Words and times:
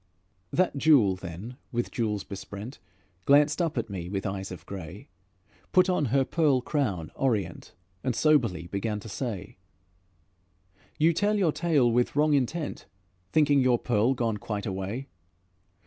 That 0.51 0.77
Jewel 0.77 1.15
then 1.15 1.57
with 1.71 1.91
gems 1.91 2.23
besprent 2.23 2.79
Glanced 3.25 3.61
up 3.61 3.77
at 3.77 3.87
me 3.87 4.09
with 4.09 4.25
eyes 4.25 4.49
of 4.51 4.65
grey, 4.65 5.09
Put 5.73 5.91
on 5.91 6.05
her 6.05 6.25
pearl 6.25 6.59
crown 6.59 7.11
orient, 7.13 7.75
And 8.03 8.15
soberly 8.15 8.65
began 8.65 8.99
to 9.01 9.07
say: 9.09 9.57
"You 10.97 11.13
tell 11.13 11.37
your 11.37 11.51
tale 11.51 11.91
with 11.91 12.15
wrong 12.15 12.33
intent, 12.33 12.87
Thinking 13.31 13.61
your 13.61 13.77
pearl 13.77 14.15
gone 14.15 14.37
quite 14.37 14.65
away. 14.65 15.05